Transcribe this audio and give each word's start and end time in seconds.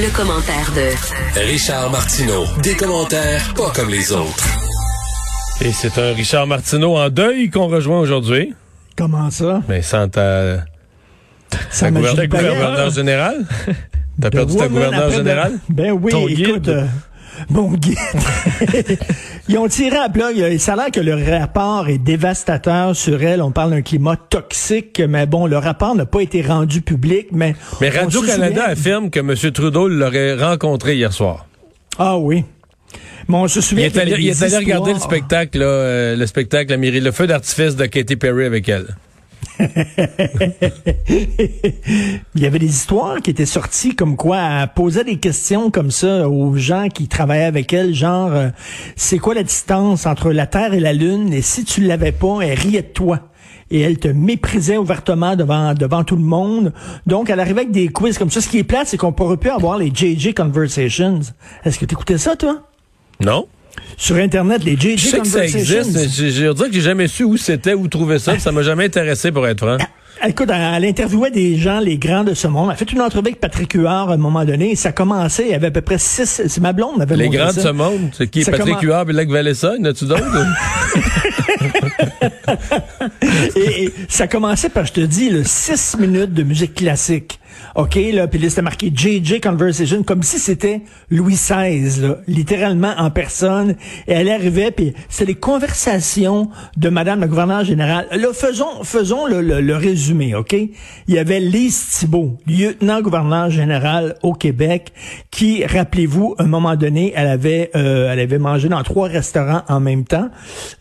Le, 0.00 0.14
commentaire 0.16 0.70
de 0.76 1.40
Richard 1.40 1.90
Martineau. 1.90 2.44
Des 2.62 2.76
commentaires 2.76 3.42
pas 3.54 3.70
comme 3.74 3.90
les 3.90 4.12
autres. 4.12 4.44
Et 5.60 5.72
c'est 5.72 5.98
un 5.98 6.14
Richard 6.14 6.46
Martineau 6.46 6.96
en 6.96 7.08
deuil 7.08 7.50
qu'on 7.50 7.66
rejoint 7.66 7.98
aujourd'hui. 7.98 8.54
Comment 8.96 9.28
ça? 9.30 9.60
Mais 9.68 9.82
sans 9.82 10.08
ta, 10.08 10.58
Ça 11.70 11.90
gouverneur 11.90 12.90
général? 12.90 13.44
T'as 14.20 14.30
perdu 14.30 14.56
ta 14.56 14.68
gouverneur 14.68 15.10
général? 15.10 15.58
Ben 15.68 15.90
oui, 15.90 16.12
Ton 16.12 16.28
écoute, 16.28 16.62
guide? 16.62 16.68
euh, 16.68 16.86
mon 17.50 17.72
guide. 17.72 17.96
Ils 19.48 19.58
ont 19.58 19.68
tiré 19.68 19.96
à 19.96 20.08
plat. 20.08 20.30
Il 20.32 20.60
ça 20.60 20.74
a 20.74 20.76
l'air 20.76 20.90
que 20.90 21.00
le 21.00 21.14
rapport 21.38 21.88
est 21.88 21.98
dévastateur 21.98 22.94
sur 22.94 23.22
elle. 23.22 23.40
On 23.42 23.50
parle 23.50 23.70
d'un 23.70 23.82
climat 23.82 24.16
toxique, 24.16 25.00
mais 25.08 25.26
bon, 25.26 25.46
le 25.46 25.56
rapport 25.58 25.94
n'a 25.94 26.06
pas 26.06 26.20
été 26.20 26.42
rendu 26.42 26.80
public. 26.82 27.28
Mais, 27.32 27.54
Mais 27.80 27.88
Radio-Canada 27.88 28.46
souvient- 28.60 28.72
affirme 28.72 29.10
que 29.10 29.20
M. 29.20 29.34
Trudeau 29.52 29.88
l'aurait 29.88 30.34
rencontré 30.34 30.96
hier 30.96 31.12
soir. 31.12 31.46
Ah 31.98 32.18
oui. 32.18 32.44
Mais 33.28 33.36
on 33.36 33.48
se 33.48 33.58
Il 33.58 33.62
souvient 33.62 33.84
est 33.86 33.98
allé, 33.98 34.14
il 34.18 34.28
est 34.28 34.42
allé 34.42 34.56
regarder 34.56 34.94
le 34.94 34.98
spectacle, 34.98 35.58
là, 35.58 35.66
euh, 35.66 36.16
le 36.16 36.26
spectacle 36.26 36.74
le 36.78 37.12
feu 37.12 37.26
d'artifice 37.26 37.76
de 37.76 37.84
Katy 37.86 38.16
Perry 38.16 38.44
avec 38.46 38.68
elle. 38.68 38.96
Il 42.34 42.42
y 42.42 42.46
avait 42.46 42.58
des 42.58 42.66
histoires 42.66 43.20
qui 43.20 43.30
étaient 43.30 43.46
sorties 43.46 43.94
comme 43.94 44.16
quoi 44.16 44.38
elle 44.38 44.68
posait 44.74 45.04
des 45.04 45.18
questions 45.18 45.70
comme 45.70 45.90
ça 45.90 46.28
aux 46.28 46.56
gens 46.56 46.88
qui 46.88 47.08
travaillaient 47.08 47.44
avec 47.44 47.72
elle, 47.72 47.94
genre 47.94 48.30
euh, 48.32 48.48
c'est 48.96 49.18
quoi 49.18 49.34
la 49.34 49.42
distance 49.42 50.06
entre 50.06 50.30
la 50.30 50.46
Terre 50.46 50.74
et 50.74 50.80
la 50.80 50.92
Lune? 50.92 51.32
Et 51.32 51.42
si 51.42 51.64
tu 51.64 51.82
l'avais 51.82 52.12
pas, 52.12 52.40
elle 52.42 52.58
riait 52.58 52.82
de 52.82 52.88
toi. 52.88 53.20
Et 53.70 53.80
elle 53.80 53.98
te 53.98 54.08
méprisait 54.08 54.78
ouvertement 54.78 55.36
devant 55.36 55.74
devant 55.74 56.02
tout 56.02 56.16
le 56.16 56.22
monde. 56.22 56.72
Donc, 57.06 57.28
elle 57.28 57.38
arrivait 57.38 57.60
avec 57.60 57.70
des 57.70 57.88
quiz 57.88 58.16
comme 58.16 58.30
ça. 58.30 58.40
Ce 58.40 58.48
qui 58.48 58.58
est 58.58 58.64
plate, 58.64 58.86
c'est 58.86 58.96
qu'on 58.96 59.12
pourrait 59.12 59.36
plus 59.36 59.50
avoir 59.50 59.76
les 59.76 59.92
JJ 59.94 60.32
Conversations. 60.32 61.20
Est-ce 61.64 61.78
que 61.78 61.84
tu 61.84 61.94
écoutais 61.94 62.16
ça, 62.16 62.34
toi? 62.34 62.62
Non? 63.20 63.46
Sur 63.96 64.16
Internet, 64.16 64.64
les 64.64 64.76
JJ 64.76 64.96
Je 64.96 65.08
sais 65.08 65.18
que 65.20 65.26
ça 65.26 65.44
existe, 65.44 65.92
mais 65.94 66.08
je, 66.08 66.28
je 66.28 66.46
veux 66.46 66.54
dire 66.54 66.66
que 66.66 66.72
j'ai 66.72 66.80
jamais 66.80 67.08
su 67.08 67.24
où 67.24 67.36
c'était, 67.36 67.74
où 67.74 67.88
trouver 67.88 68.18
ça, 68.18 68.38
ça 68.38 68.52
m'a 68.52 68.62
jamais 68.62 68.84
intéressé 68.84 69.32
pour 69.32 69.46
être 69.46 69.60
franc. 69.60 69.78
Écoute, 70.26 70.50
elle, 70.52 70.84
interviewait 70.84 71.30
des 71.30 71.56
gens, 71.56 71.78
les 71.78 71.96
grands 71.96 72.24
de 72.24 72.34
ce 72.34 72.48
monde. 72.48 72.66
Elle 72.70 72.72
a 72.72 72.76
fait 72.76 72.90
une 72.92 73.00
entrevue 73.00 73.28
avec 73.28 73.40
Patrick 73.40 73.72
Huard 73.74 74.10
à 74.10 74.14
un 74.14 74.16
moment 74.16 74.44
donné. 74.44 74.72
Et 74.72 74.76
ça 74.76 74.90
commençait, 74.90 75.44
il 75.44 75.50
y 75.50 75.54
avait 75.54 75.68
à 75.68 75.70
peu 75.70 75.80
près 75.80 75.98
six... 75.98 76.42
C'est 76.48 76.60
ma 76.60 76.72
blonde, 76.72 76.98
m'avait 76.98 77.16
Les 77.16 77.28
grands 77.28 77.52
de 77.52 77.60
ce 77.60 77.68
monde, 77.68 78.10
c'est 78.12 78.28
qui? 78.28 78.42
Ça 78.42 78.50
Patrick 78.50 78.68
commence- 78.68 78.82
Huard 78.82 79.10
et 79.10 79.12
Lac 79.12 79.28
Valessa, 79.28 79.76
y 79.76 79.80
en 79.80 79.84
a-tu 79.84 80.06
d'autres? 80.06 80.24
et, 83.56 83.84
et 83.84 83.94
ça 84.08 84.26
commençait 84.26 84.70
par, 84.70 84.86
je 84.86 84.92
te 84.92 85.00
dis, 85.00 85.30
le 85.30 85.44
six 85.44 85.96
minutes 85.98 86.34
de 86.34 86.42
musique 86.42 86.74
classique. 86.74 87.38
OK, 87.74 87.96
là, 88.12 88.26
puis 88.28 88.38
là, 88.38 88.48
c'était 88.48 88.62
marqué 88.62 88.90
JJ 88.94 89.40
Conversation, 89.40 90.02
comme 90.02 90.22
si 90.22 90.38
c'était 90.38 90.80
Louis 91.10 91.34
XVI, 91.34 92.00
là, 92.00 92.18
littéralement 92.26 92.92
en 92.98 93.10
personne. 93.10 93.76
Et 94.06 94.12
elle 94.12 94.28
arrivait, 94.30 94.70
puis 94.70 94.94
c'est 95.08 95.24
les 95.24 95.34
conversations 95.34 96.50
de 96.76 96.88
Madame 96.88 97.20
la 97.20 97.26
gouverneure 97.26 97.64
générale. 97.64 98.06
Là, 98.12 98.28
faisons, 98.32 98.82
faisons 98.84 99.26
le, 99.26 99.40
le- 99.42 99.60
le 99.60 99.76
résumé, 99.76 100.34
OK? 100.34 100.52
Il 100.54 101.14
y 101.14 101.18
avait 101.18 101.40
Lise 101.40 101.86
Thibault, 101.98 102.36
lieutenant-gouverneur 102.46 103.50
général 103.50 104.16
au 104.22 104.32
Québec, 104.32 104.92
qui, 105.30 105.64
rappelez-vous, 105.64 106.34
à 106.38 106.44
un 106.44 106.46
moment 106.46 106.76
donné, 106.76 107.12
elle 107.16 107.28
avait, 107.28 107.70
euh, 107.76 108.12
elle 108.12 108.20
avait 108.20 108.38
mangé 108.38 108.68
dans 108.68 108.82
trois 108.82 109.08
restaurants 109.08 109.62
en 109.68 109.80
même 109.80 110.04
temps. 110.04 110.28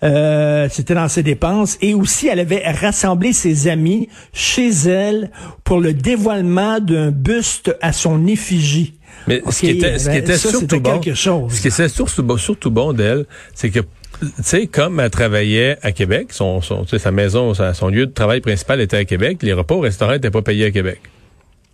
Euh, 0.04 0.68
c'était 0.72 0.94
dans 0.96 1.08
ses 1.08 1.24
dépenses. 1.24 1.78
Et 1.82 1.94
aussi, 1.94 2.28
elle 2.28 2.40
avait 2.40 2.64
rassemblé 2.70 3.34
ses 3.34 3.68
amis 3.68 4.10
chez 4.34 4.70
elle 4.70 5.32
pour 5.64 5.80
le 5.80 5.94
dévoilement 5.94 6.57
d'un 6.80 7.12
buste 7.12 7.76
à 7.82 7.94
son 7.94 8.28
effigie. 8.28 8.94
Mais 9.28 9.42
ce 9.50 9.60
qui 9.60 9.70
était, 9.70 9.98
ce 10.00 10.06
qui 10.06 10.10
ben, 10.16 10.24
était 10.24 10.38
ça, 10.38 10.50
surtout 10.50 10.80
bon, 10.80 11.02
chose. 11.14 11.54
ce 11.54 11.62
qui 11.62 11.68
était 11.68 11.90
surtout, 11.90 12.24
bon- 12.24 12.38
surtout 12.38 12.72
bon 12.72 12.94
d'elle, 12.94 13.26
c'est 13.54 13.70
que, 13.70 13.80
tu 13.80 14.28
sais, 14.44 14.68
comme 14.68 15.00
elle 15.00 15.10
travaillait 15.10 15.78
à 15.82 15.92
Québec, 15.92 16.28
son, 16.32 16.62
sa 16.62 17.12
maison, 17.12 17.54
sa- 17.54 17.74
son 17.74 17.90
lieu 17.90 18.06
de 18.06 18.12
travail 18.12 18.42
principal 18.42 18.80
était 18.82 18.98
à 18.98 19.06
Québec, 19.06 19.40
les 19.42 19.54
repas 19.54 19.76
au 19.76 19.80
restaurant 19.82 20.12
n'étaient 20.14 20.32
pas 20.32 20.42
payés 20.42 20.66
à 20.66 20.72
Québec. 20.72 21.00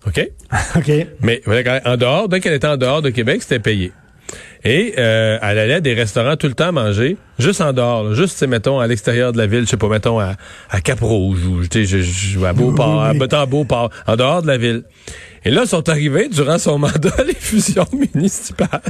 OK? 0.07 0.29
OK. 0.75 0.91
Mais 1.21 1.41
en 1.85 1.97
dehors, 1.97 2.29
dès 2.29 2.39
qu'elle 2.39 2.53
était 2.53 2.67
en 2.67 2.77
dehors 2.77 3.01
de 3.01 3.09
Québec, 3.09 3.41
c'était 3.41 3.59
payé. 3.59 3.91
Et 4.63 4.93
euh, 4.97 5.37
elle 5.41 5.59
allait 5.59 5.73
à 5.75 5.81
des 5.81 5.93
restaurants 5.93 6.35
tout 6.37 6.47
le 6.47 6.53
temps 6.53 6.71
manger, 6.71 7.17
juste 7.37 7.59
en 7.61 7.73
dehors, 7.73 8.03
là, 8.03 8.13
juste, 8.15 8.41
mettons, 8.47 8.79
à 8.79 8.87
l'extérieur 8.87 9.33
de 9.33 9.37
la 9.37 9.45
ville, 9.47 9.61
je 9.65 9.71
sais 9.71 9.77
pas, 9.77 9.89
mettons, 9.89 10.19
à, 10.19 10.35
à 10.69 10.81
Cap-Rouge, 10.81 11.45
ou, 11.45 11.63
je- 11.63 11.83
je- 11.83 12.43
à 12.45 12.53
Beauport, 12.53 13.03
Oui, 13.11 13.17
oui. 13.19 13.27
à 13.31 13.45
Beauport, 13.45 13.89
en 14.07 14.15
dehors 14.15 14.41
de 14.41 14.47
la 14.47 14.57
ville. 14.57 14.83
Et 15.45 15.51
là, 15.51 15.65
sont 15.65 15.87
arrivées, 15.89 16.29
durant 16.29 16.57
son 16.57 16.77
mandat, 16.79 17.23
les 17.27 17.33
fusions 17.35 17.87
municipales. 17.91 18.81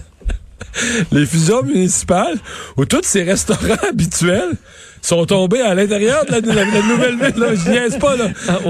Les 1.12 1.26
fusions 1.26 1.64
municipales, 1.64 2.38
où 2.78 2.86
tous 2.86 3.02
ces 3.04 3.24
restaurants 3.24 3.76
habituels 3.90 4.54
sont 5.02 5.26
tombés 5.26 5.60
à 5.60 5.76
l'intérieur 5.76 6.24
de 6.26 6.32
la, 6.32 6.40
de 6.40 6.48
la- 6.48 6.64
de 6.64 6.72
la 6.72 6.82
nouvelle 6.82 7.16
ville. 7.18 7.42
Là. 7.42 7.48
Je 7.56 7.70
niaise 7.70 7.98
pas, 8.00 8.16
là. 8.16 8.30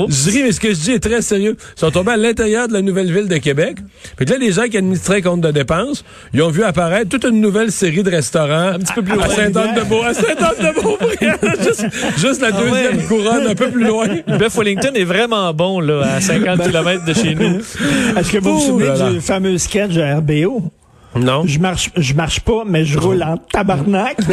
Je 0.09 0.29
ris, 0.31 0.41
mais 0.41 0.51
ce 0.51 0.59
que 0.59 0.69
je 0.69 0.79
dis 0.79 0.91
est 0.93 0.99
très 0.99 1.21
sérieux. 1.21 1.55
Ils 1.77 1.79
sont 1.79 1.91
tombés 1.91 2.13
à 2.13 2.17
l'intérieur 2.17 2.67
de 2.67 2.73
la 2.73 2.81
nouvelle 2.81 3.13
ville 3.13 3.27
de 3.27 3.37
Québec. 3.37 3.77
Fait 4.17 4.25
que 4.25 4.31
là, 4.31 4.39
les 4.39 4.51
gens 4.51 4.63
qui 4.63 4.77
administraient 4.77 5.21
compte 5.21 5.41
de 5.41 5.51
dépenses, 5.51 6.03
ils 6.33 6.41
ont 6.41 6.49
vu 6.49 6.63
apparaître 6.63 7.09
toute 7.09 7.23
une 7.25 7.39
nouvelle 7.39 7.71
série 7.71 8.01
de 8.01 8.09
restaurants. 8.09 8.69
Un 8.73 8.79
petit 8.79 8.93
peu 8.93 9.03
plus 9.03 9.13
loin. 9.13 9.25
À 9.25 9.29
Saint-Anne-de-Beau, 9.29 10.01
à 10.01 10.13
Saint-Anne-de-Beaupré. 10.15 11.17
juste, 11.63 11.85
juste 12.17 12.41
la 12.41 12.51
deuxième 12.51 12.97
ouais. 12.97 13.03
couronne, 13.07 13.45
un 13.47 13.55
peu 13.55 13.69
plus 13.69 13.83
loin. 13.85 14.07
Le 14.27 14.37
bœuf 14.39 14.57
Wellington 14.57 14.91
est 14.95 15.03
vraiment 15.03 15.53
bon, 15.53 15.81
là, 15.81 16.15
à 16.15 16.19
50 16.19 16.63
km 16.63 17.05
de 17.05 17.13
chez 17.13 17.35
nous. 17.35 17.59
Est-ce 18.17 18.31
que 18.31 18.39
vous 18.39 18.57
vous 18.57 18.65
souvenez 18.65 18.87
là 18.87 18.95
là. 18.95 19.11
du 19.11 19.21
fameux 19.21 19.59
sketch 19.59 19.91
de 19.91 20.01
RBO? 20.01 20.63
Non. 21.15 21.43
Je 21.45 21.59
marche, 21.59 21.91
je 21.95 22.13
marche 22.13 22.39
pas, 22.41 22.63
mais 22.65 22.85
je 22.85 22.97
roule 22.97 23.21
en 23.23 23.37
tabarnak. 23.37 24.17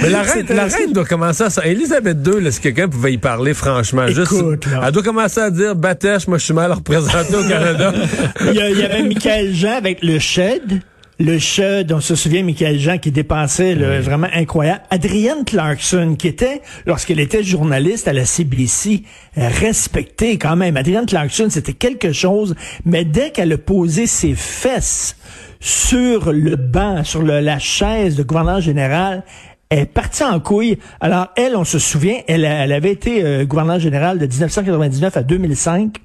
Mais 0.00 0.10
la 0.10 0.22
reine, 0.22 0.46
la 0.50 0.64
reine 0.66 0.92
doit 0.92 1.04
commencer 1.04 1.44
à... 1.44 1.50
ça. 1.50 1.64
Elisabeth 1.64 2.18
II, 2.26 2.40
là, 2.42 2.50
si 2.50 2.60
quelqu'un 2.60 2.88
pouvait 2.88 3.12
y 3.14 3.18
parler 3.18 3.54
franchement, 3.54 4.06
juste, 4.08 4.32
là. 4.66 4.82
elle 4.86 4.92
doit 4.92 5.02
commencer 5.02 5.40
à 5.40 5.50
dire, 5.50 5.74
Batèche, 5.76 6.26
moi 6.26 6.36
je 6.38 6.44
suis 6.44 6.52
mal 6.52 6.72
représenté 6.72 7.34
au 7.34 7.42
Canada. 7.48 7.92
il, 8.40 8.54
y 8.54 8.60
a- 8.60 8.70
il 8.70 8.78
y 8.78 8.82
avait 8.82 9.02
Michael 9.02 9.54
Jean 9.54 9.76
avec 9.76 10.02
le 10.02 10.18
Shed. 10.18 10.82
Le 11.20 11.38
Shed, 11.38 11.92
on 11.92 12.00
se 12.00 12.16
souvient, 12.16 12.42
Michael 12.42 12.78
Jean 12.78 12.98
qui 12.98 13.12
dépensait 13.12 13.76
là, 13.76 14.00
vraiment 14.00 14.26
incroyable. 14.34 14.82
Adrienne 14.90 15.44
Clarkson, 15.46 16.16
qui 16.18 16.26
était, 16.26 16.60
lorsqu'elle 16.86 17.20
était 17.20 17.44
journaliste 17.44 18.08
à 18.08 18.12
la 18.12 18.24
CBC, 18.24 19.02
respectée 19.36 20.38
quand 20.38 20.56
même. 20.56 20.76
Adrienne 20.76 21.06
Clarkson, 21.06 21.46
c'était 21.50 21.72
quelque 21.72 22.12
chose, 22.12 22.54
mais 22.84 23.04
dès 23.04 23.30
qu'elle 23.30 23.52
a 23.52 23.58
posé 23.58 24.06
ses 24.08 24.34
fesses 24.34 25.16
sur 25.60 26.32
le 26.32 26.56
banc, 26.56 27.04
sur 27.04 27.22
le- 27.22 27.40
la 27.40 27.58
chaise 27.60 28.16
de 28.16 28.22
gouverneur 28.24 28.60
général, 28.60 29.22
elle 29.70 29.78
est 29.80 29.86
partie 29.86 30.24
en 30.24 30.40
couille. 30.40 30.78
Alors, 31.00 31.28
elle, 31.36 31.56
on 31.56 31.64
se 31.64 31.78
souvient, 31.78 32.18
elle 32.26 32.44
avait 32.44 32.90
été 32.92 33.24
euh, 33.24 33.44
gouverneur 33.44 33.78
général 33.78 34.18
de 34.18 34.26
1999 34.26 35.16
à 35.16 35.22
2005. 35.22 35.96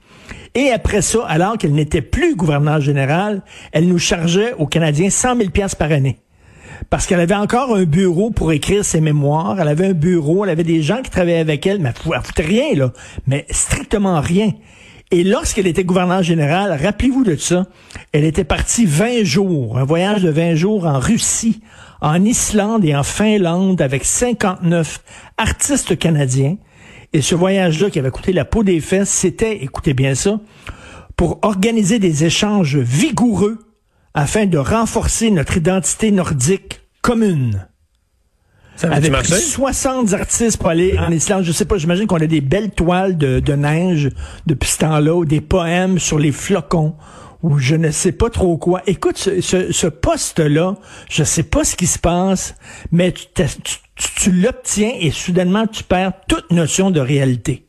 Et 0.55 0.71
après 0.71 1.01
ça, 1.01 1.25
alors 1.27 1.57
qu'elle 1.57 1.73
n'était 1.73 2.01
plus 2.01 2.35
gouverneur 2.35 2.81
général, 2.81 3.41
elle 3.71 3.87
nous 3.87 3.99
chargeait 3.99 4.53
aux 4.57 4.65
Canadiens 4.67 5.09
100 5.09 5.37
000 5.37 5.49
pièces 5.51 5.75
par 5.75 5.91
année. 5.91 6.17
Parce 6.89 7.05
qu'elle 7.05 7.19
avait 7.19 7.35
encore 7.35 7.75
un 7.75 7.83
bureau 7.83 8.31
pour 8.31 8.51
écrire 8.51 8.85
ses 8.85 9.01
mémoires. 9.01 9.59
Elle 9.59 9.67
avait 9.67 9.87
un 9.87 9.93
bureau, 9.93 10.45
elle 10.45 10.51
avait 10.51 10.63
des 10.63 10.81
gens 10.81 11.01
qui 11.01 11.09
travaillaient 11.09 11.39
avec 11.39 11.67
elle, 11.67 11.79
mais 11.79 11.89
elle 11.89 12.01
fou- 12.01 12.13
elle 12.15 12.21
foutait 12.21 12.43
rien, 12.43 12.73
là. 12.75 12.93
Mais 13.27 13.45
strictement 13.49 14.19
rien. 14.21 14.51
Et 15.11 15.23
lorsqu'elle 15.23 15.67
était 15.67 15.83
gouverneur 15.83 16.21
général, 16.23 16.77
rappelez-vous 16.81 17.23
de 17.23 17.35
ça, 17.35 17.65
elle 18.11 18.23
était 18.23 18.43
partie 18.43 18.85
20 18.85 19.23
jours, 19.23 19.77
un 19.79 19.83
voyage 19.83 20.21
de 20.21 20.29
20 20.29 20.55
jours 20.55 20.85
en 20.85 20.99
Russie, 20.99 21.61
en 21.99 22.23
Islande 22.23 22.85
et 22.85 22.95
en 22.95 23.03
Finlande 23.03 23.81
avec 23.81 24.05
59 24.05 25.03
artistes 25.37 25.97
canadiens. 25.97 26.57
Et 27.13 27.21
ce 27.21 27.35
voyage-là 27.35 27.89
qui 27.89 27.99
avait 27.99 28.11
coûté 28.11 28.33
la 28.33 28.45
peau 28.45 28.63
des 28.63 28.79
fesses, 28.79 29.09
c'était, 29.09 29.63
écoutez 29.63 29.93
bien 29.93 30.13
ça, 30.15 30.39
pour 31.15 31.39
organiser 31.41 31.99
des 31.99 32.23
échanges 32.23 32.77
vigoureux 32.77 33.57
afin 34.13 34.45
de 34.45 34.57
renforcer 34.57 35.31
notre 35.31 35.57
identité 35.57 36.11
nordique 36.11 36.81
commune. 37.01 37.67
avait 38.83 39.09
pris 39.09 39.41
60 39.41 40.13
artistes 40.13 40.57
pour 40.57 40.69
aller 40.69 40.97
en 40.99 41.11
Islande. 41.11 41.43
Je 41.43 41.51
sais 41.51 41.65
pas, 41.65 41.77
j'imagine 41.77 42.07
qu'on 42.07 42.17
a 42.17 42.27
des 42.27 42.41
belles 42.41 42.71
toiles 42.71 43.17
de, 43.17 43.39
de 43.39 43.53
neige 43.53 44.09
depuis 44.45 44.69
ce 44.69 44.77
temps-là, 44.79 45.15
ou 45.15 45.25
des 45.25 45.41
poèmes 45.41 45.99
sur 45.99 46.19
les 46.19 46.31
flocons 46.31 46.95
ou 47.41 47.57
je 47.57 47.75
ne 47.75 47.89
sais 47.91 48.11
pas 48.11 48.29
trop 48.29 48.57
quoi. 48.57 48.81
Écoute, 48.85 49.17
ce, 49.17 49.41
ce, 49.41 49.71
ce 49.71 49.87
poste-là, 49.87 50.75
je 51.09 51.23
sais 51.23 51.43
pas 51.43 51.63
ce 51.63 51.75
qui 51.75 51.87
se 51.87 51.99
passe, 51.99 52.55
mais 52.91 53.11
tu, 53.11 53.25
tu, 53.33 53.75
tu 54.07 54.31
l'obtiens 54.31 54.91
et 54.99 55.11
soudainement 55.11 55.67
tu 55.67 55.83
perds 55.83 56.13
toute 56.27 56.51
notion 56.51 56.91
de 56.91 56.99
réalité. 56.99 57.65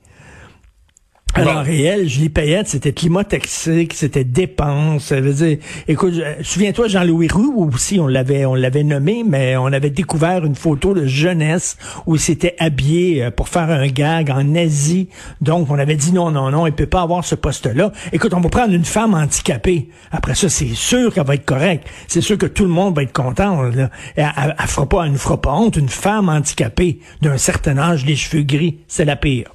Alors, 1.34 1.58
en 1.58 1.62
réel, 1.62 2.08
Julie 2.08 2.28
Payette, 2.28 2.68
c'était 2.68 2.92
climat 2.92 3.24
toxique, 3.24 3.94
c'était 3.94 4.24
dépense. 4.24 5.04
Ça 5.04 5.20
veut 5.20 5.32
dire, 5.32 5.58
écoute, 5.86 6.14
souviens-toi, 6.42 6.88
Jean-Louis 6.88 7.28
Roux 7.28 7.70
aussi, 7.72 8.00
on 8.00 8.08
l'avait, 8.08 8.44
on 8.44 8.54
l'avait 8.54 8.82
nommé, 8.82 9.24
mais 9.26 9.56
on 9.56 9.66
avait 9.66 9.90
découvert 9.90 10.44
une 10.44 10.56
photo 10.56 10.92
de 10.92 11.06
jeunesse 11.06 11.76
où 12.06 12.16
il 12.16 12.20
s'était 12.20 12.56
habillé 12.58 13.24
euh, 13.24 13.30
pour 13.30 13.48
faire 13.48 13.70
un 13.70 13.86
gag 13.86 14.30
en 14.30 14.54
Asie. 14.54 15.08
Donc, 15.40 15.70
on 15.70 15.78
avait 15.78 15.96
dit 15.96 16.12
non, 16.12 16.30
non, 16.30 16.50
non, 16.50 16.66
il 16.66 16.72
peut 16.72 16.86
pas 16.86 17.02
avoir 17.02 17.24
ce 17.24 17.36
poste-là. 17.36 17.92
Écoute, 18.12 18.34
on 18.34 18.40
va 18.40 18.48
prendre 18.48 18.74
une 18.74 18.84
femme 18.84 19.14
handicapée. 19.14 19.88
Après 20.10 20.34
ça, 20.34 20.48
c'est 20.48 20.74
sûr 20.74 21.14
qu'elle 21.14 21.26
va 21.26 21.34
être 21.34 21.44
correcte. 21.44 21.86
C'est 22.08 22.20
sûr 22.20 22.38
que 22.38 22.46
tout 22.46 22.64
le 22.64 22.70
monde 22.70 22.96
va 22.96 23.02
être 23.02 23.12
content. 23.12 23.62
Là. 23.62 23.90
Elle, 24.16 24.32
elle, 24.36 24.66
fera 24.66 24.88
pas, 24.88 25.04
elle 25.04 25.12
ne 25.12 25.18
fera 25.18 25.40
pas 25.40 25.52
honte. 25.52 25.76
Une 25.76 25.88
femme 25.88 26.28
handicapée 26.28 26.98
d'un 27.22 27.38
certain 27.38 27.78
âge, 27.78 28.04
les 28.04 28.16
cheveux 28.16 28.42
gris, 28.42 28.78
c'est 28.88 29.04
la 29.04 29.16
pire. 29.16 29.50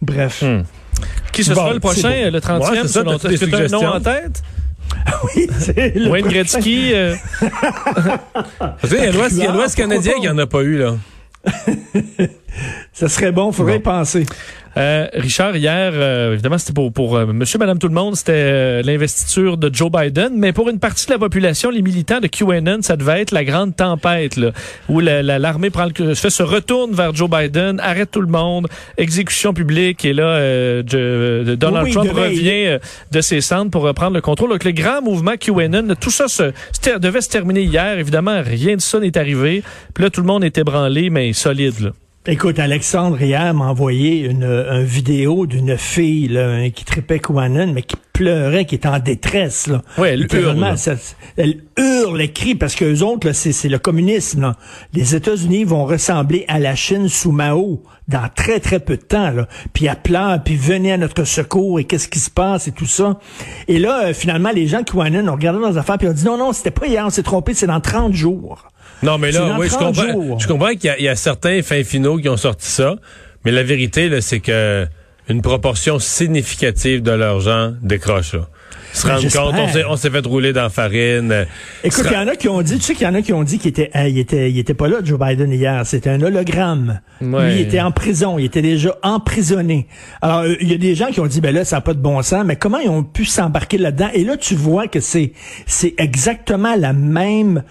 Bref. 0.00 0.42
Hmm. 0.42 0.62
Qui 1.32 1.44
ce 1.44 1.54
sera 1.54 1.72
le 1.72 1.80
prochain, 1.80 2.30
le 2.30 2.38
30e, 2.38 2.82
ouais, 2.82 2.88
selon 2.88 3.18
toi? 3.18 3.32
Est-ce 3.32 3.44
que 3.44 3.50
tu 3.50 3.54
as 3.54 3.58
un 3.58 3.66
nom 3.68 3.86
en 3.86 4.00
tête? 4.00 4.42
oui, 5.36 5.46
c'est 5.58 6.08
Wayne 6.08 6.26
Gretzky. 6.26 6.92
Euh... 6.94 7.14
il 8.84 8.92
y 8.92 9.46
a 9.46 9.52
l'Ouest 9.52 9.76
canadien 9.76 10.14
qui 10.20 10.28
en 10.28 10.38
a 10.38 10.46
pas 10.46 10.62
eu, 10.62 10.78
là. 10.78 10.96
Ça 12.92 13.08
serait 13.08 13.32
bon, 13.32 13.52
faudrait 13.52 13.78
bon. 13.78 13.90
y 13.90 13.94
penser. 13.94 14.26
Euh, 14.76 15.08
Richard, 15.14 15.56
hier, 15.56 15.90
euh, 15.94 16.34
évidemment, 16.34 16.58
c'était 16.58 16.72
pour, 16.72 16.92
pour 16.92 17.16
euh, 17.16 17.26
monsieur, 17.26 17.58
madame, 17.58 17.78
tout 17.78 17.88
le 17.88 17.94
monde, 17.94 18.14
c'était 18.14 18.32
euh, 18.34 18.82
l'investiture 18.82 19.56
de 19.56 19.72
Joe 19.74 19.90
Biden, 19.90 20.34
mais 20.36 20.52
pour 20.52 20.68
une 20.68 20.78
partie 20.78 21.06
de 21.06 21.12
la 21.12 21.18
population, 21.18 21.70
les 21.70 21.82
militants 21.82 22.20
de 22.20 22.28
QAnon, 22.28 22.82
ça 22.82 22.96
devait 22.96 23.20
être 23.20 23.32
la 23.32 23.44
grande 23.44 23.74
tempête, 23.74 24.36
là, 24.36 24.52
où 24.88 25.00
l'armée 25.00 25.70
prend 25.70 25.86
le, 25.86 26.14
fait, 26.14 26.30
se 26.30 26.44
retourne 26.44 26.92
vers 26.92 27.14
Joe 27.14 27.28
Biden, 27.28 27.80
arrête 27.80 28.12
tout 28.12 28.20
le 28.20 28.28
monde, 28.28 28.68
exécution 28.96 29.52
publique, 29.52 30.04
et 30.04 30.12
là, 30.12 30.38
de, 30.82 31.56
Donald 31.58 31.86
oui, 31.86 31.92
Trump 31.92 32.12
revient 32.12 32.78
de 33.10 33.20
ses 33.20 33.40
centres 33.40 33.70
pour 33.70 33.82
reprendre 33.82 34.14
le 34.14 34.20
contrôle. 34.20 34.50
Donc, 34.50 34.64
le 34.64 34.72
grand 34.72 35.02
mouvement 35.02 35.36
QAnon, 35.36 35.94
tout 36.00 36.10
ça 36.10 36.28
se, 36.28 36.52
devait 36.98 37.20
se 37.20 37.28
terminer 37.28 37.62
hier. 37.62 37.98
Évidemment, 37.98 38.40
rien 38.44 38.76
de 38.76 38.80
ça 38.80 39.00
n'est 39.00 39.18
arrivé. 39.18 39.64
Puis 39.94 40.04
là, 40.04 40.10
tout 40.10 40.20
le 40.20 40.26
monde 40.26 40.44
était 40.44 40.64
branlé, 40.64 41.10
mais 41.10 41.32
solide, 41.32 41.80
là. 41.80 41.90
Écoute, 42.26 42.58
Alexandre 42.58 43.22
hier 43.22 43.54
m'a 43.54 43.64
envoyé 43.64 44.26
une, 44.26 44.44
une 44.44 44.84
vidéo 44.84 45.46
d'une 45.46 45.78
fille 45.78 46.28
là, 46.28 46.68
qui 46.68 46.84
tripait 46.84 47.18
Kouanen, 47.18 47.72
mais 47.72 47.80
qui 47.80 47.96
pleurait, 48.12 48.66
qui 48.66 48.74
était 48.74 48.88
en 48.88 48.98
détresse. 48.98 49.68
Là. 49.68 49.80
Oui, 49.96 50.08
elle 50.08 50.26
hurle. 50.30 50.76
Ça, 50.76 50.96
elle 51.38 51.62
hurle, 51.78 52.20
elle 52.20 52.32
crie, 52.34 52.54
parce 52.54 52.74
qu'eux 52.74 53.00
autres, 53.00 53.32
c'est 53.32 53.68
le 53.70 53.78
communisme. 53.78 54.42
Là. 54.42 54.56
Les 54.92 55.14
États-Unis 55.14 55.64
vont 55.64 55.86
ressembler 55.86 56.44
à 56.46 56.58
la 56.58 56.74
Chine 56.74 57.08
sous 57.08 57.32
Mao 57.32 57.82
dans 58.06 58.28
très, 58.34 58.60
très 58.60 58.80
peu 58.80 58.98
de 58.98 59.02
temps. 59.02 59.30
Là. 59.30 59.48
Puis 59.72 59.86
elle 59.86 59.96
pleure, 59.96 60.42
puis 60.44 60.56
venez 60.56 60.92
à 60.92 60.98
notre 60.98 61.24
secours, 61.24 61.80
et 61.80 61.84
qu'est-ce 61.84 62.08
qui 62.08 62.18
se 62.18 62.30
passe, 62.30 62.68
et 62.68 62.72
tout 62.72 62.84
ça. 62.84 63.18
Et 63.66 63.78
là, 63.78 64.08
euh, 64.08 64.12
finalement, 64.12 64.50
les 64.50 64.66
gens 64.66 64.84
Kouanen 64.84 65.26
ont 65.26 65.36
regardé 65.36 65.58
leurs 65.58 65.78
affaires, 65.78 65.96
puis 65.96 66.06
ont 66.06 66.12
dit, 66.12 66.26
non, 66.26 66.36
non, 66.36 66.52
c'était 66.52 66.70
pas 66.70 66.86
hier, 66.86 67.06
on 67.06 67.10
s'est 67.10 67.22
trompé, 67.22 67.54
c'est 67.54 67.66
dans 67.66 67.80
30 67.80 68.12
jours. 68.12 68.68
Non, 69.02 69.18
mais 69.18 69.32
là, 69.32 69.56
oui, 69.58 69.68
je 69.68 69.76
comprends, 69.76 70.38
je 70.38 70.46
comprends 70.46 70.74
qu'il 70.74 70.94
y, 70.98 71.04
y, 71.04 71.08
a 71.08 71.16
certains 71.16 71.62
fins 71.62 71.82
finaux 71.84 72.18
qui 72.18 72.28
ont 72.28 72.36
sorti 72.36 72.66
ça, 72.66 72.96
mais 73.44 73.50
la 73.50 73.62
vérité, 73.62 74.20
c'est 74.20 74.40
que 74.40 74.86
une 75.28 75.42
proportion 75.42 75.98
significative 75.98 77.02
de 77.02 77.12
leurs 77.12 77.40
gens 77.40 77.72
décrochent. 77.82 78.34
Là 78.34 78.48
se 78.92 79.06
rendre 79.06 79.22
compte, 79.22 79.84
on 79.88 79.96
s'est 79.96 80.10
fait 80.10 80.26
rouler 80.26 80.52
dans 80.52 80.62
la 80.62 80.70
farine. 80.70 81.46
Écoute, 81.84 82.04
il 82.06 82.12
y 82.12 82.16
en 82.16 82.28
a 82.28 82.36
qui 82.36 82.48
ont 82.48 82.62
dit, 82.62 82.76
tu 82.76 82.82
sais 82.82 82.94
qu'il 82.94 83.06
y 83.06 83.10
en 83.10 83.14
a 83.14 83.22
qui 83.22 83.32
ont 83.32 83.42
dit 83.42 83.58
qu'il 83.58 83.70
était, 83.70 83.90
euh, 83.94 84.08
il 84.08 84.18
était, 84.18 84.50
il 84.50 84.58
était 84.58 84.74
pas 84.74 84.88
là, 84.88 84.98
Joe 85.02 85.18
Biden 85.18 85.52
hier. 85.52 85.86
C'était 85.86 86.10
un 86.10 86.20
hologramme. 86.20 87.00
Lui, 87.20 87.54
il 87.54 87.60
était 87.60 87.80
en 87.80 87.92
prison. 87.92 88.38
Il 88.38 88.46
était 88.46 88.62
déjà 88.62 88.96
emprisonné. 89.02 89.86
Alors, 90.22 90.40
euh, 90.40 90.56
il 90.60 90.70
y 90.70 90.74
a 90.74 90.78
des 90.78 90.94
gens 90.94 91.06
qui 91.06 91.20
ont 91.20 91.26
dit, 91.26 91.40
ben 91.40 91.54
là, 91.54 91.64
ça 91.64 91.76
n'a 91.76 91.82
pas 91.82 91.94
de 91.94 92.00
bon 92.00 92.20
sens. 92.22 92.44
Mais 92.44 92.56
comment 92.56 92.78
ils 92.78 92.88
ont 92.88 93.04
pu 93.04 93.24
s'embarquer 93.24 93.78
là-dedans? 93.78 94.10
Et 94.14 94.24
là, 94.24 94.36
tu 94.36 94.54
vois 94.54 94.88
que 94.88 95.00
c'est, 95.00 95.32
c'est 95.66 95.94
exactement 95.98 96.74
la 96.76 96.92
même 96.92 97.62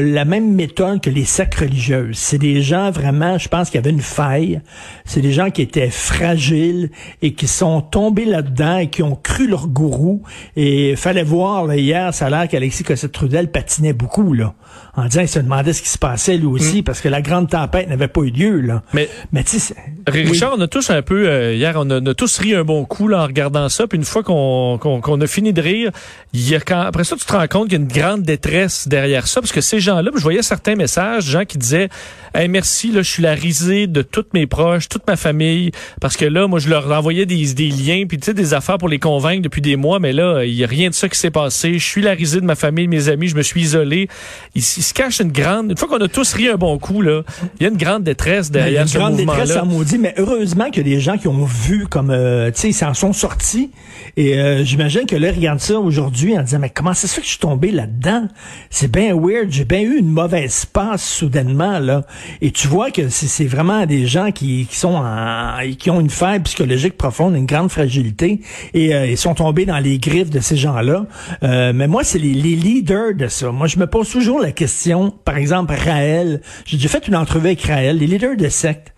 la 0.00 0.24
même 0.24 0.52
méthode 0.52 1.00
que 1.00 1.10
les 1.10 1.24
sectes 1.24 1.54
religieuses. 1.54 2.16
C'est 2.16 2.38
des 2.38 2.62
gens 2.62 2.90
vraiment, 2.90 3.38
je 3.38 3.48
pense, 3.48 3.70
qui 3.70 3.78
avaient 3.78 3.90
une 3.90 4.00
faille. 4.00 4.60
C'est 5.04 5.20
des 5.20 5.32
gens 5.32 5.50
qui 5.50 5.62
étaient 5.62 5.90
fragiles 5.90 6.90
et 7.20 7.34
qui 7.34 7.46
sont 7.46 7.80
tombés 7.80 8.24
là-dedans 8.24 8.78
et 8.78 8.88
qui 8.88 9.02
ont 9.02 9.16
cru 9.16 9.48
leur 9.48 9.68
gourou. 9.68 10.22
Et 10.56 10.96
fallait 10.96 11.24
voir, 11.24 11.66
là, 11.66 11.76
hier, 11.76 12.14
ça 12.14 12.26
a 12.26 12.30
l'air 12.30 12.48
qu'Alexis 12.48 12.84
Cossette-Trudel 12.84 13.50
patinait 13.50 13.92
beaucoup, 13.92 14.32
là, 14.32 14.54
en 14.96 15.06
disant, 15.06 15.22
il 15.22 15.28
se 15.28 15.38
demandait 15.38 15.72
ce 15.72 15.82
qui 15.82 15.88
se 15.88 15.98
passait 15.98 16.36
lui 16.36 16.46
aussi, 16.46 16.80
mm. 16.80 16.84
parce 16.84 17.00
que 17.00 17.08
la 17.08 17.22
grande 17.22 17.48
tempête 17.48 17.88
n'avait 17.88 18.08
pas 18.08 18.22
eu 18.22 18.30
lieu, 18.30 18.60
là. 18.60 18.82
Mais, 18.92 19.08
mais 19.32 19.44
tu 19.44 19.58
sais... 19.58 19.74
Richard, 20.06 20.54
on 20.56 20.60
a 20.60 20.68
tous 20.68 20.90
un 20.90 21.02
peu, 21.02 21.28
euh, 21.28 21.54
hier, 21.54 21.74
on 21.76 21.88
a, 21.90 22.14
tous 22.14 22.38
ri 22.38 22.54
un 22.54 22.64
bon 22.64 22.84
coup, 22.84 23.08
là, 23.08 23.22
en 23.22 23.26
regardant 23.26 23.68
ça, 23.68 23.86
puis 23.86 23.98
une 23.98 24.04
fois 24.04 24.22
qu'on 24.22 24.78
qu'on 24.78 25.20
a 25.20 25.26
fini 25.26 25.52
de 25.52 25.60
rire, 25.60 25.90
il 26.32 26.48
y 26.48 26.54
a 26.54 26.60
quand, 26.60 26.80
après 26.80 27.04
ça, 27.04 27.16
tu 27.16 27.24
te 27.24 27.32
rends 27.32 27.46
compte 27.46 27.68
qu'il 27.68 27.78
y 27.78 27.82
a 27.82 27.84
une 27.84 27.92
grande 27.92 28.22
détresse 28.22 28.88
derrière 28.88 29.26
ça, 29.26 29.40
parce 29.40 29.52
que 29.52 29.60
ces 29.60 29.80
gens-là, 29.82 30.10
je 30.14 30.22
voyais 30.22 30.42
certains 30.42 30.74
messages, 30.74 31.24
gens 31.24 31.44
qui 31.44 31.58
disaient 31.58 31.88
hey, 32.34 32.48
merci, 32.48 32.92
là, 32.92 33.02
je 33.02 33.10
suis 33.10 33.22
la 33.22 33.34
risée 33.34 33.86
de 33.86 34.02
toutes 34.02 34.32
mes 34.34 34.46
proches, 34.46 34.88
toute 34.88 35.06
ma 35.06 35.16
famille, 35.16 35.70
parce 36.00 36.16
que 36.16 36.24
là, 36.24 36.46
moi, 36.46 36.58
je 36.58 36.68
leur 36.68 36.90
envoyais 36.90 37.26
des, 37.26 37.52
des 37.54 37.68
liens, 37.68 38.04
puis 38.08 38.18
tu 38.18 38.26
sais, 38.26 38.34
des 38.34 38.54
affaires 38.54 38.78
pour 38.78 38.88
les 38.88 38.98
convaincre 38.98 39.42
depuis 39.42 39.60
des 39.60 39.76
mois, 39.76 39.98
mais 39.98 40.12
là, 40.12 40.44
il 40.44 40.54
y 40.54 40.64
a 40.64 40.66
rien 40.66 40.88
de 40.88 40.94
ça 40.94 41.08
qui 41.08 41.18
s'est 41.18 41.30
passé. 41.30 41.78
Je 41.78 41.84
suis 41.84 42.02
la 42.02 42.12
risée 42.12 42.40
de 42.40 42.46
ma 42.46 42.54
famille, 42.54 42.86
de 42.86 42.90
mes 42.90 43.08
amis, 43.08 43.28
je 43.28 43.36
me 43.36 43.42
suis 43.42 43.60
isolé. 43.60 44.08
Il, 44.54 44.60
il, 44.60 44.62
se 44.62 44.94
cache 44.94 45.20
une 45.20 45.32
grande, 45.32 45.70
une 45.70 45.76
fois 45.76 45.88
qu'on 45.88 46.00
a 46.00 46.08
tous 46.08 46.32
ri 46.34 46.48
un 46.48 46.56
bon 46.56 46.78
coup, 46.78 47.02
là, 47.02 47.22
il 47.58 47.64
y 47.64 47.66
a 47.66 47.68
une 47.70 47.76
grande 47.76 48.04
détresse 48.04 48.50
derrière 48.50 48.88
ce 48.88 48.98
mouvement-là. 48.98 49.20
Une 49.20 49.26
grande 49.26 49.36
détresse, 49.36 49.56
ça 49.56 49.64
maudit, 49.64 49.98
mais 49.98 50.14
heureusement 50.16 50.70
qu'il 50.70 50.86
y 50.86 50.92
a 50.92 50.94
des 50.94 51.00
gens 51.00 51.18
qui 51.18 51.28
ont 51.28 51.44
vu 51.44 51.86
comme, 51.86 52.10
euh, 52.10 52.50
tu 52.50 52.60
sais, 52.60 52.68
ils 52.70 52.74
s'en 52.74 52.94
sont 52.94 53.12
sortis, 53.12 53.70
et 54.16 54.38
euh, 54.38 54.64
j'imagine 54.64 55.06
que 55.06 55.16
là, 55.16 55.28
ils 55.28 55.36
regardent 55.36 55.60
ça 55.60 55.78
aujourd'hui 55.78 56.36
en 56.38 56.42
disant, 56.42 56.58
mais 56.58 56.70
comment 56.70 56.94
ça 56.94 57.06
se 57.06 57.14
fait 57.14 57.20
que 57.20 57.26
je 57.26 57.32
suis 57.32 57.40
tombé 57.40 57.70
là-dedans? 57.70 58.28
C'est 58.70 58.90
bien 58.90 59.14
weird, 59.14 59.50
j'ai 59.62 59.66
bien 59.66 59.82
eu 59.82 59.98
une 59.98 60.10
mauvaise 60.10 60.64
passe 60.64 61.04
soudainement 61.04 61.78
là. 61.78 62.04
Et 62.40 62.50
tu 62.50 62.66
vois 62.66 62.90
que 62.90 63.08
c'est 63.10 63.44
vraiment 63.44 63.86
des 63.86 64.08
gens 64.08 64.32
qui, 64.32 64.66
qui 64.68 64.76
sont 64.76 64.96
en, 64.96 65.56
qui 65.78 65.88
ont 65.88 66.00
une 66.00 66.10
faille 66.10 66.40
psychologique 66.40 66.98
profonde, 66.98 67.36
une 67.36 67.46
grande 67.46 67.70
fragilité, 67.70 68.40
et 68.74 68.92
euh, 68.92 69.06
ils 69.06 69.16
sont 69.16 69.34
tombés 69.34 69.64
dans 69.64 69.78
les 69.78 70.00
griffes 70.00 70.30
de 70.30 70.40
ces 70.40 70.56
gens-là. 70.56 71.06
Euh, 71.44 71.72
mais 71.72 71.86
moi, 71.86 72.02
c'est 72.02 72.18
les, 72.18 72.34
les, 72.34 72.56
leaders 72.56 73.14
de 73.14 73.28
ça. 73.28 73.52
Moi, 73.52 73.68
je 73.68 73.78
me 73.78 73.86
pose 73.86 74.10
toujours 74.10 74.40
la 74.40 74.50
question. 74.50 75.12
Par 75.12 75.36
exemple, 75.36 75.74
Raël. 75.74 76.40
J'ai 76.64 76.76
déjà 76.76 76.88
fait 76.88 77.06
une 77.06 77.14
entrevue 77.14 77.46
avec 77.46 77.62
Raël, 77.62 77.98
les 77.98 78.08
leaders 78.08 78.36
de 78.36 78.48
secte. 78.48 78.92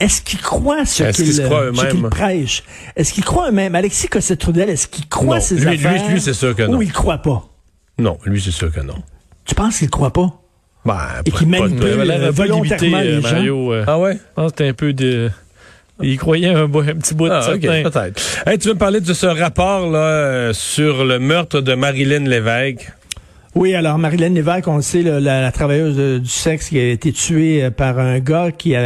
Est-ce 0.00 0.22
qu'ils 0.22 0.40
croient 0.40 0.86
ce 0.86 1.04
qu'ils 1.12 1.36
qu 1.36 2.08
prêchent? 2.08 2.64
Est-ce 2.96 3.12
qu'ils 3.12 3.24
croient 3.24 3.50
eux-mêmes? 3.50 3.76
Alexis 3.76 4.08
Cossette-Trudel, 4.08 4.70
est-ce 4.70 4.88
qu'il 4.88 5.08
croit 5.08 5.38
ces 5.38 5.54
lui, 5.54 5.68
affaires? 5.68 6.04
Lui, 6.06 6.14
lui 6.14 6.20
c'est 6.20 6.32
sûr 6.32 6.56
que 6.56 6.64
non. 6.64 6.78
Ou 6.78 6.82
il 6.82 6.92
croit 6.92 7.18
pas? 7.18 7.46
Non, 7.96 8.18
lui, 8.24 8.40
c'est 8.40 8.50
sûr 8.50 8.72
que 8.72 8.80
non. 8.80 8.96
Tu 9.50 9.56
penses 9.56 9.78
qu'il 9.78 9.90
croit 9.90 10.12
pas? 10.12 10.30
Ben, 10.84 10.96
et 11.26 11.30
qui 11.32 11.44
manipule 11.44 12.08
euh, 12.08 12.30
volontairement 12.30 13.00
limité, 13.00 13.10
les 13.10 13.16
euh, 13.16 13.20
gens. 13.20 13.32
Mario, 13.32 13.72
euh, 13.72 13.84
ah 13.84 13.98
ouais? 13.98 14.14
Je 14.14 14.18
pense 14.36 14.52
que 14.52 14.58
c'était 14.58 14.70
un 14.70 14.74
peu 14.74 14.92
de... 14.92 15.28
Il 16.00 16.16
croyait 16.18 16.50
un, 16.50 16.62
un 16.62 16.68
petit 16.68 17.14
bout 17.16 17.26
de 17.26 17.32
ah, 17.32 17.50
okay, 17.52 17.82
peut-être. 17.82 18.22
Hey, 18.46 18.58
tu 18.58 18.68
veux 18.68 18.74
me 18.74 18.78
parler 18.78 19.00
de 19.00 19.12
ce 19.12 19.26
rapport 19.26 19.90
là 19.90 20.52
sur 20.54 21.04
le 21.04 21.18
meurtre 21.18 21.60
de 21.60 21.74
Marilyn 21.74 22.28
Lévesque? 22.28 22.92
Oui, 23.56 23.74
alors 23.74 23.98
Marilyn 23.98 24.28
Lévesque, 24.28 24.68
on 24.68 24.76
le 24.76 24.82
sait, 24.82 25.02
la, 25.02 25.50
travailleuse 25.50 26.20
du 26.20 26.28
sexe 26.28 26.68
qui 26.68 26.78
a 26.78 26.88
été 26.88 27.12
tuée 27.12 27.64
euh, 27.64 27.70
par 27.72 27.98
un 27.98 28.20
gars 28.20 28.52
qui, 28.52 28.76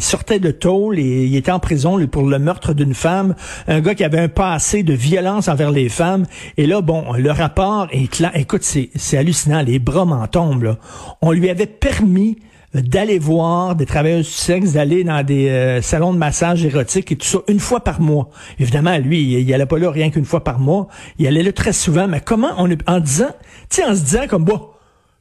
sortait 0.00 0.38
de 0.38 0.50
tôle 0.50 0.98
et 0.98 1.24
il 1.24 1.34
était 1.36 1.50
en 1.50 1.58
prison 1.58 2.06
pour 2.06 2.24
le 2.24 2.38
meurtre 2.38 2.74
d'une 2.74 2.92
femme, 2.92 3.34
un 3.66 3.80
gars 3.80 3.94
qui 3.94 4.04
avait 4.04 4.18
un 4.18 4.28
passé 4.28 4.82
de 4.82 4.92
violence 4.92 5.48
envers 5.48 5.70
les 5.70 5.88
femmes. 5.88 6.26
Et 6.58 6.66
là, 6.66 6.82
bon, 6.82 7.14
le 7.14 7.30
rapport 7.30 7.88
est 7.92 8.20
là. 8.20 8.30
Écoute, 8.34 8.62
c'est 8.62 9.16
hallucinant, 9.16 9.62
les 9.62 9.78
bras 9.78 10.04
m'en 10.04 10.26
tombent. 10.26 10.64
Là. 10.64 10.76
On 11.22 11.32
lui 11.32 11.48
avait 11.48 11.64
permis 11.64 12.36
d'aller 12.74 13.18
voir 13.18 13.74
des 13.74 13.86
travailleurs 13.86 14.20
du 14.20 14.24
sexe, 14.24 14.72
d'aller 14.72 15.02
dans 15.02 15.24
des 15.24 15.48
euh, 15.48 15.82
salons 15.82 16.12
de 16.12 16.18
massage 16.18 16.64
érotique 16.64 17.10
et 17.12 17.16
tout 17.16 17.26
ça 17.26 17.38
une 17.48 17.58
fois 17.58 17.80
par 17.80 18.00
mois. 18.00 18.30
Évidemment, 18.58 18.96
lui, 18.98 19.22
il, 19.22 19.40
il 19.40 19.54
allait 19.54 19.66
pas 19.66 19.78
là 19.78 19.90
rien 19.90 20.10
qu'une 20.10 20.24
fois 20.24 20.44
par 20.44 20.58
mois. 20.58 20.88
Il 21.18 21.26
allait 21.26 21.42
là 21.42 21.52
très 21.52 21.72
souvent. 21.72 22.06
Mais 22.06 22.20
comment 22.20 22.52
on 22.58 22.70
en 22.86 23.00
disant, 23.00 23.30
tu 23.68 23.82
en 23.82 23.94
se 23.94 24.02
disant 24.02 24.26
comme 24.28 24.44
bon, 24.44 24.60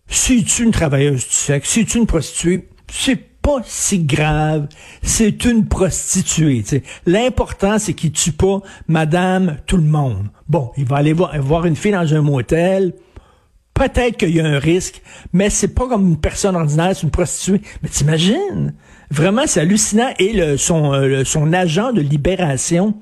si 0.07 0.43
tu 0.43 0.63
une 0.63 0.71
travailleuse 0.71 1.27
du 1.27 1.33
sexe, 1.33 1.69
si 1.69 1.85
tu 1.85 1.97
une 1.97 2.05
prostituée, 2.05 2.67
c'est 2.91 3.29
pas 3.41 3.61
si 3.65 4.03
grave, 4.03 4.67
c'est 5.01 5.45
une 5.45 5.67
prostituée. 5.67 6.63
L'important, 7.05 7.79
c'est 7.79 7.93
qu'il 7.93 8.11
tue 8.11 8.31
pas 8.31 8.59
madame 8.87 9.57
tout 9.65 9.77
le 9.77 9.83
monde. 9.83 10.27
Bon, 10.47 10.71
il 10.77 10.85
va 10.85 10.97
aller 10.97 11.13
voir, 11.13 11.39
voir 11.41 11.65
une 11.65 11.75
fille 11.75 11.91
dans 11.91 12.13
un 12.13 12.21
motel, 12.21 12.93
Peut-être 13.79 14.17
qu'il 14.17 14.35
y 14.35 14.41
a 14.41 14.45
un 14.45 14.59
risque, 14.59 15.01
mais 15.31 15.49
c'est 15.49 15.69
pas 15.69 15.87
comme 15.87 16.05
une 16.05 16.19
personne 16.19 16.57
ordinaire, 16.57 16.91
c'est 16.93 17.03
une 17.03 17.11
prostituée. 17.11 17.61
Mais 17.81 17.87
t'imagines? 17.87 18.73
Vraiment, 19.11 19.41
c'est 19.47 19.61
hallucinant. 19.61 20.09
Et 20.19 20.33
le, 20.33 20.57
son, 20.57 20.93
euh, 20.93 21.23
son 21.25 21.51
agent 21.51 21.93
de 21.93 22.01
libération 22.01 22.93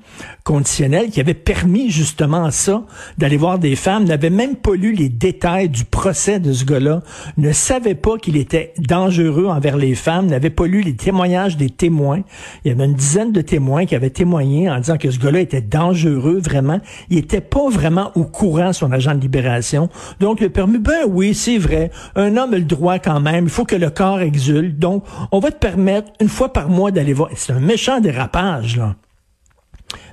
conditionnelle 0.42 1.10
qui 1.10 1.20
avait 1.20 1.34
permis 1.34 1.90
justement 1.90 2.50
ça, 2.50 2.84
d'aller 3.18 3.36
voir 3.36 3.58
des 3.58 3.76
femmes, 3.76 4.04
n'avait 4.04 4.30
même 4.30 4.56
pas 4.56 4.74
lu 4.74 4.92
les 4.92 5.10
détails 5.10 5.68
du 5.68 5.84
procès 5.84 6.40
de 6.40 6.54
ce 6.54 6.64
gars-là, 6.64 7.02
ne 7.36 7.52
savait 7.52 7.94
pas 7.94 8.16
qu'il 8.16 8.38
était 8.38 8.72
dangereux 8.78 9.46
envers 9.48 9.76
les 9.76 9.94
femmes, 9.94 10.26
n'avait 10.26 10.48
pas 10.48 10.66
lu 10.66 10.80
les 10.80 10.96
témoignages 10.96 11.58
des 11.58 11.68
témoins. 11.68 12.22
Il 12.64 12.68
y 12.68 12.70
avait 12.74 12.86
une 12.86 12.94
dizaine 12.94 13.32
de 13.32 13.42
témoins 13.42 13.84
qui 13.84 13.94
avaient 13.94 14.08
témoigné 14.08 14.70
en 14.70 14.78
disant 14.78 14.96
que 14.96 15.10
ce 15.10 15.18
gars-là 15.18 15.40
était 15.40 15.60
dangereux, 15.60 16.40
vraiment. 16.42 16.80
Il 17.10 17.18
était 17.18 17.42
pas 17.42 17.68
vraiment 17.68 18.12
au 18.14 18.24
courant, 18.24 18.72
son 18.72 18.90
agent 18.92 19.14
de 19.14 19.20
libération. 19.20 19.90
Donc, 20.20 20.40
le 20.40 20.48
permis, 20.48 20.78
ben 20.78 21.04
oui, 21.06 21.34
c'est 21.34 21.58
vrai. 21.58 21.90
Un 22.16 22.38
homme 22.38 22.54
a 22.54 22.58
le 22.58 22.64
droit 22.64 22.98
quand 22.98 23.20
même. 23.20 23.44
Il 23.44 23.50
faut 23.50 23.66
que 23.66 23.76
le 23.76 23.90
corps 23.90 24.20
exulte. 24.20 24.78
Donc, 24.78 25.04
on 25.30 25.40
va 25.40 25.50
te 25.50 25.58
permettre 25.58 25.97
une 26.20 26.28
fois 26.28 26.52
par 26.52 26.68
mois 26.68 26.90
d'aller 26.90 27.12
voir. 27.12 27.30
C'est 27.34 27.52
un 27.52 27.60
méchant 27.60 28.00
dérapage, 28.00 28.76
là. 28.76 28.96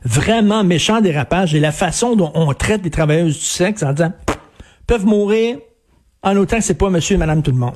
Vraiment 0.04 0.63
méchant 0.63 1.01
dérapage. 1.01 1.56
Et 1.56 1.60
la 1.60 1.72
façon 1.72 2.15
dont 2.15 2.32
on 2.36 2.54
traite 2.54 2.84
les 2.84 2.92
travailleuses 2.92 3.38
du 3.38 3.46
sexe 3.46 3.84
en 3.84 3.92
disant 3.94 4.13
peuvent 4.88 5.06
mourir 5.06 5.58
en 6.24 6.36
autant 6.38 6.58
que 6.58 6.63
c'est 6.63 6.75
pas 6.75 6.89
monsieur 6.89 7.15
et 7.15 7.18
madame 7.18 7.42
tout 7.42 7.51
le 7.51 7.58
monde. 7.58 7.75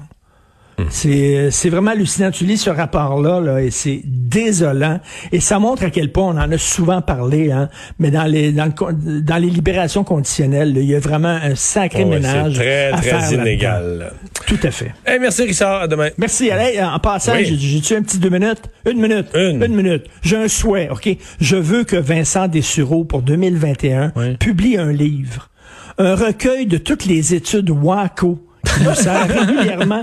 C'est, 0.90 1.50
c'est 1.52 1.70
vraiment 1.70 1.92
hallucinant. 1.92 2.32
Tu 2.32 2.46
lis 2.46 2.58
ce 2.58 2.70
rapport-là, 2.70 3.42
là, 3.42 3.62
et 3.62 3.72
c'est 3.72 4.02
désolant. 4.06 5.00
Et 5.32 5.40
ça 5.40 5.60
montre 5.60 5.84
à 5.84 5.90
quel 5.90 6.12
point 6.12 6.24
on 6.26 6.38
en 6.38 6.52
a 6.52 6.58
souvent 6.58 7.02
parlé, 7.02 7.52
hein, 7.52 7.70
mais 8.00 8.12
dans 8.12 8.24
les, 8.26 8.52
dans, 8.52 8.66
le, 8.66 9.22
dans 9.22 9.38
les 9.38 9.50
libérations 9.50 10.04
conditionnelles, 10.04 10.74
là, 10.74 10.80
il 10.82 10.88
y 10.88 10.96
a 10.96 11.00
vraiment 11.00 11.28
un 11.42 11.56
sacré 11.56 12.04
Ouais, 12.04 12.10
ménage. 12.20 12.54
c'est 12.54 12.60
très, 12.60 12.86
à 12.92 12.98
très 12.98 13.10
faire 13.10 13.32
illégal. 13.42 14.14
Tout 14.48 14.60
à 14.64 14.72
fait. 14.72 14.94
Hey, 15.06 15.20
merci 15.20 15.44
Richard, 15.44 15.82
à 15.84 15.88
demain. 15.88 16.10
Merci. 16.18 16.50
Allez, 16.52 16.82
en 16.82 17.00
passant, 17.00 17.34
Oui. 17.34 17.46
j'ai- 17.46 17.58
j'ai-tu 17.58 17.96
un 17.96 18.02
petit 18.02 18.18
deux 18.20 18.30
minutes? 18.30 18.64
Une 18.90 19.00
minute. 19.02 19.28
Une. 19.36 19.68
minute. 19.76 20.06
J'ai 20.22 20.38
un 20.38 20.48
souhait, 20.48 20.90
OK? 20.90 21.10
Je 21.40 21.56
veux 21.56 21.84
que 21.84 21.96
Vincent 21.96 22.48
Dessureau, 22.48 23.04
pour 23.04 23.22
2021, 23.22 24.12
Oui. 24.16 24.38
publie 24.38 24.78
un 24.78 24.92
livre. 24.92 25.50
Un 25.98 26.16
recueil 26.16 26.66
de 26.66 26.78
toutes 26.78 27.06
les 27.06 27.34
études 27.34 27.70
WACO 27.70 28.40
qui 28.66 28.84
nous 28.84 28.94
sert 28.94 29.28
régulièrement. 29.28 30.02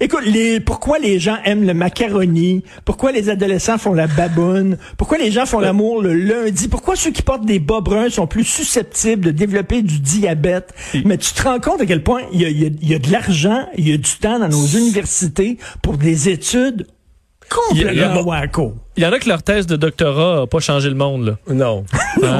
Écoute, 0.00 0.22
les, 0.26 0.60
pourquoi 0.60 0.98
les 0.98 1.18
gens 1.18 1.36
aiment 1.44 1.66
le 1.66 1.74
macaroni? 1.74 2.62
Pourquoi 2.84 3.10
les 3.12 3.28
adolescents 3.30 3.78
font 3.78 3.92
la 3.94 4.06
baboune? 4.06 4.76
Pourquoi 4.96 5.18
les 5.18 5.30
gens 5.30 5.44
font 5.46 5.60
l'amour 5.60 6.02
le 6.02 6.14
lundi? 6.14 6.68
Pourquoi 6.68 6.94
ceux 6.96 7.10
qui 7.10 7.22
portent 7.22 7.44
des 7.46 7.58
bas 7.58 7.80
bruns 7.80 8.08
sont 8.10 8.26
plus 8.26 8.44
susceptibles 8.44 9.24
de 9.26 9.30
développer 9.32 9.82
du 9.82 9.98
diabète? 9.98 10.72
Mais 11.04 11.18
tu 11.18 11.32
te 11.32 11.42
rends 11.42 11.58
compte 11.60 11.80
à 11.80 11.86
quel 11.86 12.02
point 12.02 12.22
il 12.32 12.40
y 12.40 12.44
a, 12.44 12.48
il 12.48 12.62
y 12.62 12.66
a- 12.66 12.70
il 12.80 12.88
y 12.90 12.94
a 12.94 12.98
de 12.98 13.10
l'argent, 13.10 13.66
il 13.76 13.88
y 13.88 13.92
a 13.92 13.96
du 13.96 14.10
temps 14.20 14.38
dans 14.38 14.48
nos 14.48 14.66
universités 14.66 15.58
pour 15.82 15.96
des 15.98 16.28
études 16.28 16.86
complètement 17.48 18.22
wacko. 18.22 18.74
Il 18.96 19.02
y 19.04 19.06
en 19.06 19.12
a 19.12 19.18
que 19.18 19.28
leur 19.28 19.42
thèse 19.42 19.66
de 19.66 19.76
doctorat 19.76 20.40
n'a 20.40 20.46
pas 20.46 20.58
changé 20.58 20.88
le 20.88 20.94
monde. 20.96 21.38
Là. 21.48 21.54
Non. 21.54 21.84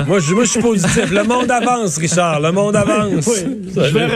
moi, 0.06 0.18
je, 0.18 0.34
moi, 0.34 0.44
je 0.44 0.50
suis 0.50 0.60
positif. 0.60 1.10
Le 1.10 1.22
monde 1.22 1.50
avance, 1.50 1.96
Richard. 1.98 2.40
Le 2.40 2.50
monde 2.52 2.76
avance. 2.76 3.30
Je 3.74 3.80
vais 3.80 4.06